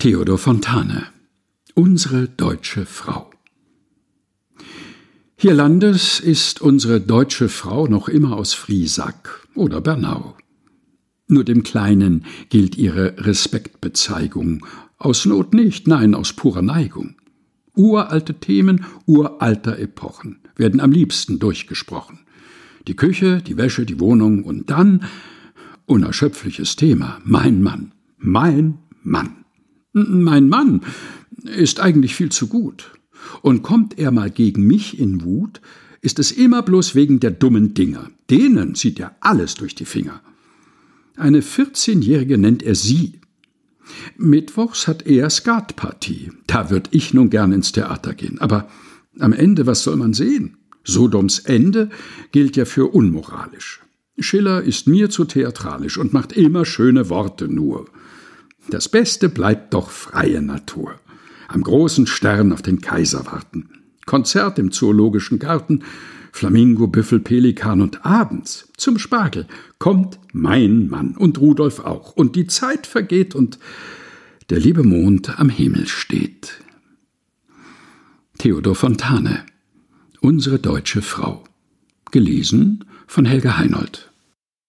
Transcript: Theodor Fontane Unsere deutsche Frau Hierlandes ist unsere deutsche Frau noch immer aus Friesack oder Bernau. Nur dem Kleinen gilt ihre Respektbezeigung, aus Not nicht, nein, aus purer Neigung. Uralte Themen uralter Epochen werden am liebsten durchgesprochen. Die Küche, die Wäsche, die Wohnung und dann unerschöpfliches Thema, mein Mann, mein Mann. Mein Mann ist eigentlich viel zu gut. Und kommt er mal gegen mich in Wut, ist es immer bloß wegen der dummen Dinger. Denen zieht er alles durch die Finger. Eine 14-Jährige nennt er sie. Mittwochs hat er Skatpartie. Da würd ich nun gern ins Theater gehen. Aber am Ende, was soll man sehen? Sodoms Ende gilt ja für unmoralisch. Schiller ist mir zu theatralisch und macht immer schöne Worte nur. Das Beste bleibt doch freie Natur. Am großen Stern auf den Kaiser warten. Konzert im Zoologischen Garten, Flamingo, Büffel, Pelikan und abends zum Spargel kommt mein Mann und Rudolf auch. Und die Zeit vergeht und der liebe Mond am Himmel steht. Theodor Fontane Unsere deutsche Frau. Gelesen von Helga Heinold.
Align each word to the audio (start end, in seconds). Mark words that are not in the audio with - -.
Theodor 0.00 0.38
Fontane 0.38 1.08
Unsere 1.74 2.26
deutsche 2.26 2.86
Frau 2.86 3.30
Hierlandes 5.36 6.20
ist 6.20 6.62
unsere 6.62 7.02
deutsche 7.02 7.50
Frau 7.50 7.86
noch 7.86 8.08
immer 8.08 8.34
aus 8.34 8.54
Friesack 8.54 9.46
oder 9.54 9.82
Bernau. 9.82 10.38
Nur 11.28 11.44
dem 11.44 11.64
Kleinen 11.64 12.24
gilt 12.48 12.78
ihre 12.78 13.14
Respektbezeigung, 13.18 14.64
aus 14.96 15.26
Not 15.26 15.52
nicht, 15.52 15.86
nein, 15.86 16.14
aus 16.14 16.32
purer 16.32 16.62
Neigung. 16.62 17.16
Uralte 17.76 18.32
Themen 18.32 18.86
uralter 19.04 19.78
Epochen 19.78 20.38
werden 20.56 20.80
am 20.80 20.92
liebsten 20.92 21.38
durchgesprochen. 21.38 22.20
Die 22.88 22.96
Küche, 22.96 23.42
die 23.42 23.58
Wäsche, 23.58 23.84
die 23.84 24.00
Wohnung 24.00 24.44
und 24.44 24.70
dann 24.70 25.04
unerschöpfliches 25.84 26.76
Thema, 26.76 27.20
mein 27.22 27.62
Mann, 27.62 27.92
mein 28.16 28.78
Mann. 29.02 29.39
Mein 29.92 30.48
Mann 30.48 30.82
ist 31.44 31.80
eigentlich 31.80 32.14
viel 32.14 32.30
zu 32.30 32.46
gut. 32.46 32.92
Und 33.42 33.62
kommt 33.62 33.98
er 33.98 34.10
mal 34.10 34.30
gegen 34.30 34.66
mich 34.66 34.98
in 34.98 35.24
Wut, 35.24 35.60
ist 36.00 36.18
es 36.18 36.32
immer 36.32 36.62
bloß 36.62 36.94
wegen 36.94 37.20
der 37.20 37.30
dummen 37.30 37.74
Dinger. 37.74 38.10
Denen 38.30 38.74
zieht 38.74 38.98
er 38.98 39.16
alles 39.20 39.54
durch 39.54 39.74
die 39.74 39.84
Finger. 39.84 40.22
Eine 41.16 41.40
14-Jährige 41.40 42.38
nennt 42.38 42.62
er 42.62 42.74
sie. 42.74 43.20
Mittwochs 44.16 44.88
hat 44.88 45.06
er 45.06 45.28
Skatpartie. 45.28 46.30
Da 46.46 46.70
würd 46.70 46.88
ich 46.92 47.12
nun 47.12 47.28
gern 47.28 47.52
ins 47.52 47.72
Theater 47.72 48.14
gehen. 48.14 48.40
Aber 48.40 48.68
am 49.18 49.32
Ende, 49.32 49.66
was 49.66 49.82
soll 49.82 49.96
man 49.96 50.14
sehen? 50.14 50.56
Sodoms 50.84 51.40
Ende 51.40 51.90
gilt 52.32 52.56
ja 52.56 52.64
für 52.64 52.86
unmoralisch. 52.86 53.80
Schiller 54.18 54.62
ist 54.62 54.86
mir 54.86 55.10
zu 55.10 55.24
theatralisch 55.24 55.98
und 55.98 56.12
macht 56.12 56.32
immer 56.32 56.64
schöne 56.64 57.10
Worte 57.10 57.48
nur. 57.48 57.86
Das 58.68 58.88
Beste 58.88 59.28
bleibt 59.28 59.74
doch 59.74 59.90
freie 59.90 60.42
Natur. 60.42 60.94
Am 61.48 61.62
großen 61.62 62.06
Stern 62.06 62.52
auf 62.52 62.62
den 62.62 62.80
Kaiser 62.80 63.26
warten. 63.26 63.70
Konzert 64.06 64.58
im 64.58 64.70
Zoologischen 64.70 65.38
Garten, 65.38 65.82
Flamingo, 66.32 66.86
Büffel, 66.86 67.20
Pelikan 67.20 67.80
und 67.80 68.04
abends 68.06 68.68
zum 68.76 68.98
Spargel 68.98 69.46
kommt 69.78 70.18
mein 70.32 70.88
Mann 70.88 71.16
und 71.16 71.38
Rudolf 71.38 71.80
auch. 71.80 72.12
Und 72.12 72.36
die 72.36 72.46
Zeit 72.46 72.86
vergeht 72.86 73.34
und 73.34 73.58
der 74.48 74.60
liebe 74.60 74.84
Mond 74.84 75.38
am 75.38 75.48
Himmel 75.48 75.86
steht. 75.86 76.60
Theodor 78.38 78.74
Fontane 78.74 79.44
Unsere 80.20 80.58
deutsche 80.58 81.02
Frau. 81.02 81.44
Gelesen 82.10 82.84
von 83.06 83.24
Helga 83.24 83.58
Heinold. 83.58 84.09